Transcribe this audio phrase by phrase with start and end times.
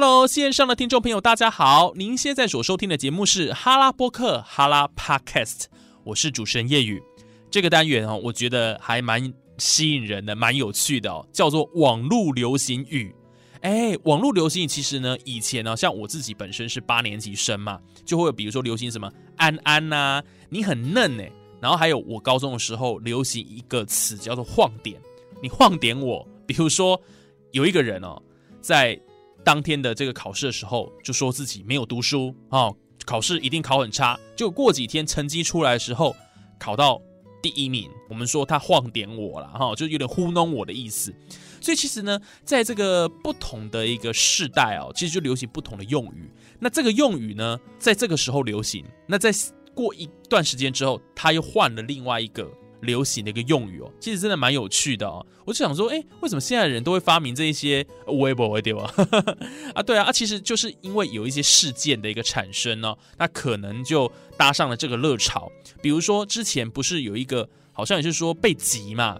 [0.00, 1.92] ！Hello，线上的听众朋友，大家好！
[1.96, 5.64] 您现在所收听的节目是哈拉播客哈拉 Podcast，
[6.04, 7.02] 我是主持人叶宇。
[7.50, 13.12] 这个单元哦，我觉得还蛮吸引人的，蛮有趣的哦，叫做网络流行语。
[13.62, 21.24] 哎，网络流行语其实呢，以前呢，像我自己本身是八年级生嘛，就会比如说流行什么安安呐，你很嫩呢。
[21.60, 24.96] 然后还有我高中的时候流行一个词叫做晃点，
[25.42, 26.24] 你晃点我。
[26.46, 27.02] 比如说
[27.50, 28.22] 有一个人哦，
[28.60, 28.96] 在
[29.48, 32.70] 当天的这个考试的时候，就说自己没有读书啊，
[33.06, 34.20] 考试一定考很差。
[34.36, 36.14] 就过几天成绩出来的时候，
[36.58, 37.00] 考到
[37.40, 37.88] 第一名。
[38.10, 41.14] 我们说他晃点我了哈，就有点糊弄我的意思。
[41.62, 46.30] 所以其实呢，在这个不同的一个世代哦，其实就流行不同的用语。
[46.58, 49.32] 那这个用语呢，在这个时候流行，那在
[49.72, 52.46] 过一段时间之后，他又换了另外一个。
[52.82, 55.24] 流行的一个用语哦，其实真的蛮有趣的哦。
[55.44, 58.92] 我就想说，哎，为什么现在的人都会发明这一些微博对吧？
[59.74, 65.50] 啊，对啊，啊，其实就是因为有一些事件的一个产生呢，那可能就搭上了这个热潮。
[65.80, 69.18] 比如说之前不是有一个，好像也是说被急嘛，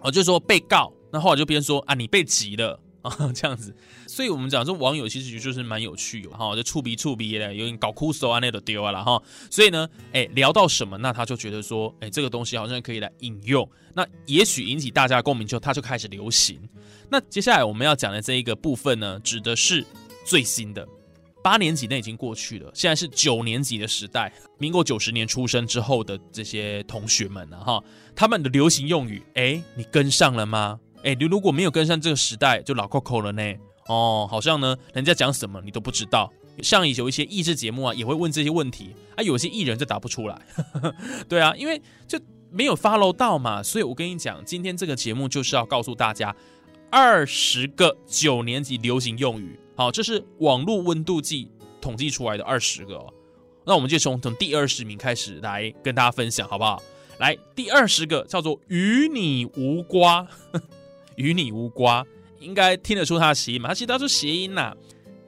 [0.00, 2.80] 哦，就说被告，那后来就别人说啊，你被急了。
[3.04, 3.74] 啊， 这样子，
[4.08, 9.22] 所以我们讲说网友其实就是蛮有趣的哈，就触鼻触鼻的，有点搞酷手啊那都丢啊了哈。
[9.50, 16.58] 所以呢，哎，聊到什么，那他就觉得说，哎，这个东西好像可以来引用，那也许引起大家共鸣之后，他就开始流行。
[17.10, 19.84] 那接下来我们要讲的这一个部分呢，指的是
[20.24, 20.88] 最新的
[21.42, 27.84] 八年级那已经过去了，现在是九年级的时代，民国九十年出生之后的这些同学们呢，哈，
[28.16, 30.80] 他们的流行用语，哎，你跟上了吗？
[31.04, 33.42] 哎，你如果没有跟上这个时代，就老 Coco 了呢。
[33.86, 36.32] 哦，好像呢，人家讲什么你都不知道。
[36.62, 40.40] 像有一些益智节目啊，也会问这些问题啊，有些艺人就答不出来。
[41.28, 42.18] 对啊，因为就
[42.50, 43.62] 没有 follow 到嘛。
[43.62, 46.34] 所以我跟你讲，今天这个节目就是要告诉大家
[46.90, 49.58] 二十个九年级流行用语。
[49.76, 51.50] 好，这是网络温度计
[51.82, 53.04] 统计出来的二十个。
[53.66, 56.82] 那我们就从从第二十名开始来跟大家分享，好不好？
[57.18, 60.26] 来，第二十个叫做与你无瓜。
[61.16, 62.04] 与你无瓜，
[62.40, 63.68] 应该听得出它的谐音嘛？
[63.68, 64.74] 它其实它是谐音呐，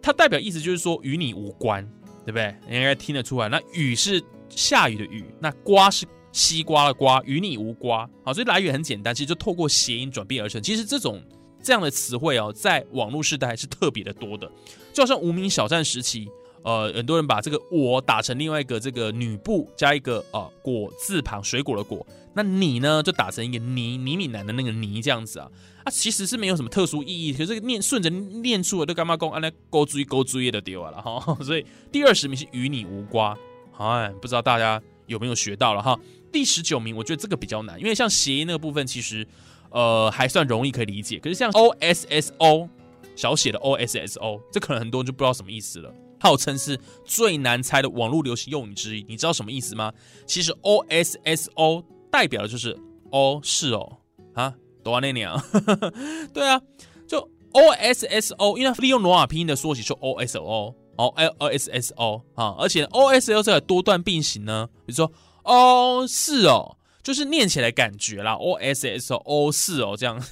[0.00, 1.84] 它代表意思就是说与你无关，
[2.24, 2.54] 对不对？
[2.68, 3.48] 应该听得出来。
[3.48, 8.08] 那雨是下雨的雨，那瓜是西瓜的瓜，与你无瓜。
[8.24, 10.62] 好，所以来源很简单，其实就透过谐音转变而成。
[10.62, 11.22] 其实这种
[11.62, 14.50] 这样的词汇哦，在网络时代还是特别的多的，
[14.92, 16.28] 就好像无名小站时期。
[16.62, 22.06] 呃，很多人把这个“我”打成另外一个这个女部加一个呃果字旁，水果的“果”。
[22.34, 25.50] 那你呢，就打成一个泥泥米男的那个“泥”这样子啊
[25.84, 29.38] 啊，其实是没有什么特殊意义，可是念顺着念出来都干嘛公啊？
[29.40, 31.36] 那勾注意勾注意的丢啊了哈。
[31.44, 33.36] 所以第二十名是与你无关，
[33.76, 35.98] 哎，不知道大家有没有学到了哈？
[36.30, 39.26] 第十九名，我觉得这个比较难，因为像谐音那个部分，其实
[39.70, 42.68] 呃还算容易可以理解，可是像 O S S O
[43.14, 45.92] 小写的 O S S O，这可能很多人就不知道什么意思了。
[46.22, 49.92] 号称是最难猜的网络流行用语之一，你知道什么意思吗？
[50.24, 52.78] 其实 O S S O 代表的就是
[53.10, 53.98] 哦是哦
[54.34, 55.44] 啊，多那年啊，
[56.32, 56.60] 对啊，
[57.08, 57.18] 就
[57.52, 63.08] O S S O，因为利用罗马拼音的缩写，就 O S O 哦 L O S S O 啊，而且 O
[63.08, 65.10] S O 这个多段并行呢，比如说
[65.42, 70.22] 哦是哦，就是念起来感觉啦，O S S O 哦是哦这样。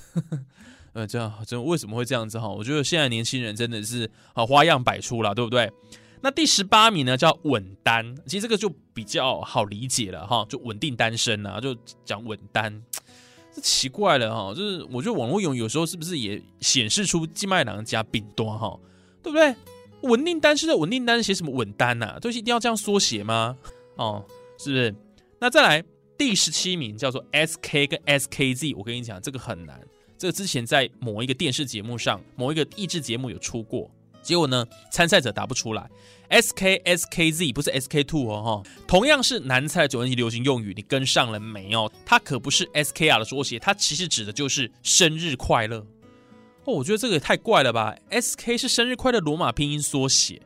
[0.92, 2.48] 呃，这样真为什么会这样子哈？
[2.48, 5.70] 我觉得现在年轻人真的是啊花样百出了，对不对？
[6.22, 11.74] 那第十八名呢叫稳单，其实这个就比较好理解了哈，就稳定单身啊，就
[12.04, 12.82] 讲稳单。
[13.54, 18.78] 这奇怪了哈，就是我觉得网络用有时候是不是也显示出静脉囊加丙端哈，
[19.22, 19.54] 对不对？
[20.02, 22.18] 稳定单身的稳定单写什么稳单呐？
[22.20, 23.56] 都是一定要这样缩写吗？
[23.96, 24.24] 哦，
[24.58, 24.94] 是不是？
[25.40, 25.82] 那再来
[26.18, 29.80] 第十七名叫做 SK 跟 SKZ，我跟你讲这个很难。
[30.20, 33.90] 这之前在某一个电视节目上，某一个益智节目有出过，
[34.20, 35.88] 结果呢，参赛者答不出来。
[36.28, 41.90] S K S K Z 不是 S K Two 哦哈，同样是难猜的九年级流行用语，你跟上了没有？
[42.04, 45.78] 它可不是 S K R 的缩写，它其实指的就是生日快乐。
[46.66, 50.38] 哦，我觉得这个也太怪了吧？S K 是生日快乐罗马拼音缩写。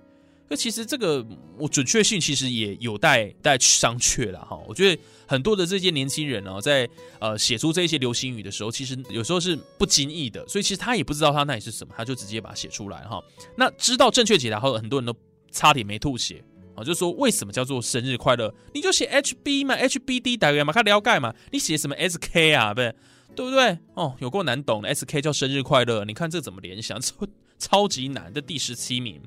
[0.48, 1.26] 那其实这个
[1.58, 4.60] 我准确性其实也有待待商榷了哈。
[4.68, 6.88] 我觉得很多的这些年轻人哦，在
[7.18, 13.22] 呃写出这些流行语的时候，其实有时候是不经意的，所以其实他也不知道他那里是什么，他就直接把它写出来哈。
[13.56, 15.14] 那知道正确解答后，很多人都
[15.50, 16.44] 差点没吐血。
[16.76, 18.52] 啊，就说为什么叫做生日快乐？
[18.74, 21.32] 你就写 HB 嘛，HBD 大概嘛，看了解嘛。
[21.52, 22.74] 你写什么 SK 啊？
[22.74, 22.94] 不对，
[23.36, 23.78] 对不对？
[23.94, 26.98] 哦，有够难懂的，SK 叫生日快乐，你看这怎么联想？
[27.00, 27.14] 超
[27.60, 29.22] 超级难的第十七名。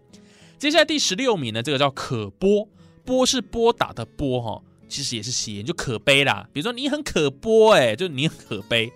[0.59, 2.67] 接下来第十六名呢，这个叫可播，
[3.05, 6.49] 播是拨打的播哈，其实也是谐音，就可悲啦。
[6.51, 8.91] 比如说你很可播，哎，就你很可悲。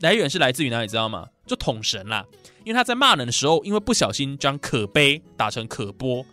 [0.00, 0.86] 来源是来自于哪里？
[0.86, 1.28] 知道吗？
[1.46, 2.24] 就捅神啦，
[2.64, 6.24] 因为他在骂人的时候，因为不小心将可悲打成可播。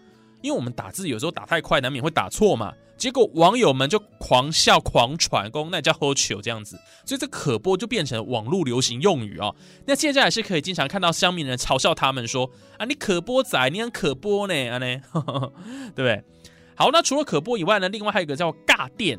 [0.42, 2.74] 因为我们打字有时候打太快，难免会打错嘛。
[3.00, 9.56] 结果网友们就狂笑狂传，公那叫喝球这样子，所以这可播就变成网络流行用语哦。
[9.88, 15.02] 那现在也是可以经常看到乡民人嘲笑他们说啊，你可播仔，你很可播呢，啊呢，
[15.96, 16.24] 对不对？
[16.76, 19.18] 好，那除了可播以外呢，另外还有一个叫尬电。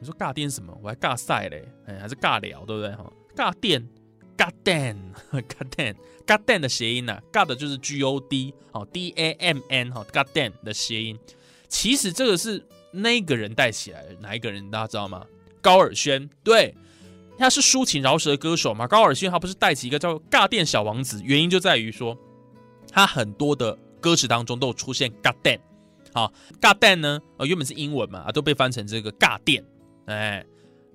[0.00, 0.76] 你说尬电什么？
[0.82, 2.90] 我还尬赛嘞，哎，还是尬聊，对不对？
[2.94, 3.86] 哈，尬电。
[4.38, 11.18] God damn，God damn，God damn 的谐音呢？God 就是 G O D，好，D A M N，哈，God damn 的谐音。
[11.66, 15.24] 其实这个是那个人带起来，哪一个人大家知道吗？
[15.60, 16.74] 高尔宣，对，
[17.38, 18.86] 他是抒情饶舌的歌手嘛。
[18.86, 22.16] 高尔宣他不是带起一个叫“尬电小王子”，原因就在于说，
[22.90, 25.60] 他很多的歌词当中都有出现尬电
[26.12, 29.64] 好尬电呢，呃，原本是英文嘛，啊，都被翻成这个尬电，
[30.06, 30.44] 哎，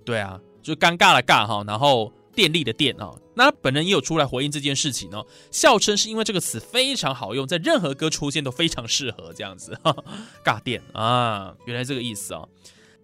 [0.04, 2.12] 对啊，就尴尬的尬哈，然后。
[2.36, 9.78] 电力的电啊，那他本人也有出来回应这件事情哦，笑称是因为这个词非常好用，在任何歌出现都非常适合这样子。
[10.44, 12.48] 尬电啊，原来这个意思啊。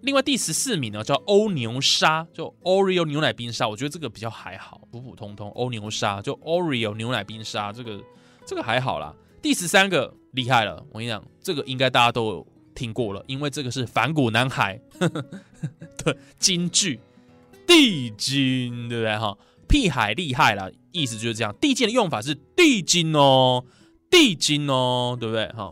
[0.01, 5.51] 另外第十四名呢叫欧牛沙，就 Oreo 牛奶冰沙，我觉得这个比较还好，普普通通。
[5.51, 8.01] 欧牛沙就 Oreo 牛奶冰沙，这个
[8.45, 9.13] 这个还好啦。
[9.41, 14.79] 第十三个厉害了，我跟你讲，这个应该大家都有听过了，因为这个是反骨男孩
[15.97, 16.99] 的金句。
[17.69, 19.37] 地精，对不对哈？
[19.67, 21.55] 屁海厉害了，意思就是这样。
[21.61, 23.63] 地精的用法是地精哦，
[24.09, 25.71] 地精哦，对不对哈？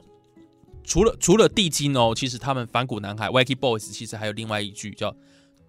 [0.84, 5.16] 除了除了地精哦，其实他们反骨男孩 Wacky Boys 其实还有另外一句叫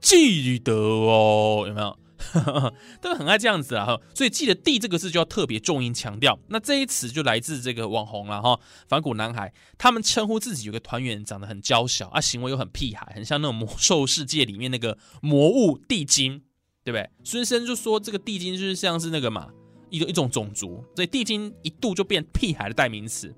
[0.03, 1.99] 记得哦，有没有？
[3.01, 6.39] 都很爱这样子啊，所以记得“地”这个字就要特别重音强调。
[6.49, 16.43] 那这一词就来自这个网红了哈，反骨男孩，他们称呼自己有个团员长得很娇小啊，行为又很屁孩，很像那种魔兽世界里面那个魔物地精，
[16.85, 17.09] 对不对？
[17.23, 19.49] 孙生就说这个地精就是像是那个嘛，
[19.89, 23.35] 一个一种种族，所以地精一度就变屁孩的代名词。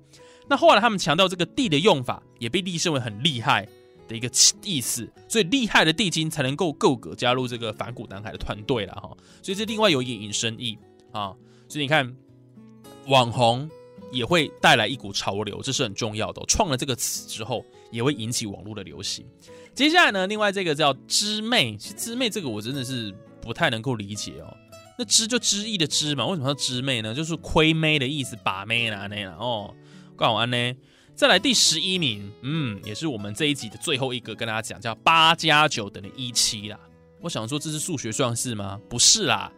[0.49, 3.67] 那后来他们强调这个“地”的用法，也被立身为很厉害。
[4.11, 4.29] 的一个
[4.63, 9.09] 意思，所以厉害的地精才能够够格加入这个反骨男孩的团队了哈。
[9.41, 10.77] 所以这另外有一点引申意
[11.11, 11.33] 啊。
[11.67, 12.13] 所以你看，
[13.07, 13.69] 网红
[14.11, 16.43] 也会带来一股潮流，这是很重要的。
[16.47, 19.25] 创了这个词之后，也会引起网络的流行。
[19.73, 24.57] 接下来呢，另外这个叫知妹，其实知妹这个我真的是不太能够理解哦。
[24.99, 27.15] 那知就知意的知嘛，为什么叫知妹呢？
[27.15, 29.73] 就是亏妹的意思，把妹啦那啦哦。
[30.17, 30.75] 告安呢？
[31.15, 36.79] 再来第十一名，嗯，也是我们这一集的最后一个，跟大家讲叫八加九等于一七啦。
[37.19, 38.79] 我想说这是数学算式吗？
[38.89, 39.51] 不是啦，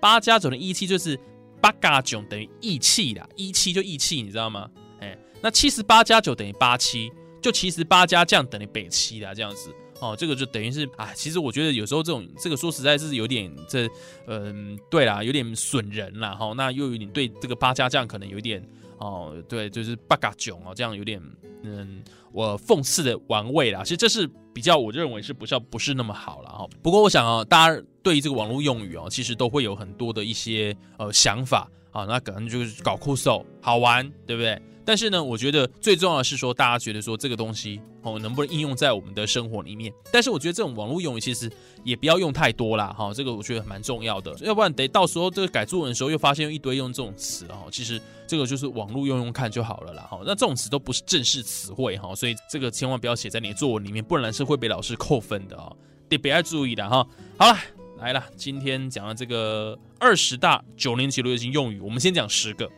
[0.00, 1.18] 八加九等于一七就是
[1.60, 4.70] 八加九等于义气啦，一七就义气，你知道吗？
[5.00, 7.12] 哎，那七十八加九等于八七，
[7.42, 13.86] 就其实八加酱等于北七啦，这样子哦，这个就等于是啊，其实我觉得有时候这种这个说实在是有点这，
[14.26, 18.66] 嗯，对啦，有点损人啦，哈，那又有点对这个八加酱可能有点。
[19.00, 21.20] 哦，对，就是八嘎囧哦，这样有点
[21.62, 22.02] 嗯，
[22.32, 23.82] 我讽刺的玩味啦。
[23.82, 26.66] 其实这是比较，我认为是不叫不是那么好了哈。
[26.82, 34.60] 不过我想啊，大家对于这个网络用语哦，其实都会有很多的一些呃想法啊，那可能就是搞酷搜好玩，对不对？
[34.90, 39.92] 但是呢，我觉得最重要的是说，大家觉得说这个东西哦，能不能应用在我们的生活里面？
[40.10, 41.48] 但是我觉得这种网络用语其实
[41.84, 55.72] 也不要用太多啦，哈，这个我觉得蛮重要的，要不然得到时候这个改作文的时候又发现一堆用这种词哦，其实这个就是网络用用看就好了啦，哈，那这种词都不是正式词汇哈，所以这个千万不要写在你的作文里面，不然是会被老师扣分的啊，
[56.08, 57.06] 得别要注意的哈。
[57.38, 57.56] 好了，
[58.00, 62.68] 来了，今天讲了这个二十大九年级流行用语，我们先讲十个。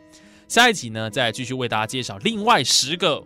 [0.53, 3.19] 下一集呢，再继续为大家介绍另外十个。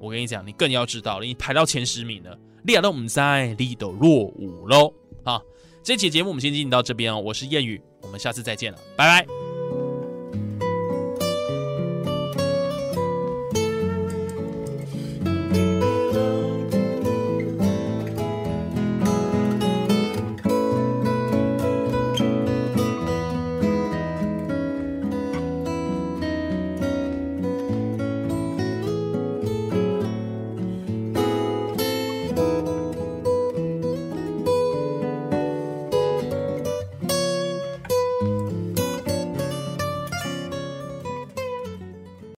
[0.00, 4.92] 我跟你讲，你更要知道，你排到前十名了，利亚都唔在，力都落伍喽。
[5.24, 5.40] 好，
[5.84, 7.20] 这期节目我们先进行到这边哦。
[7.20, 9.47] 我是谚语，我们下次再见了，拜拜。